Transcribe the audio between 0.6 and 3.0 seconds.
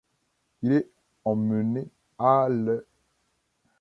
Il est emmené à l'.